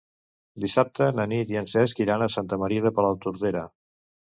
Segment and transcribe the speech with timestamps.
[0.63, 3.67] Dissabte na Nit i en Cesc iran a Santa Maria de Palautordera.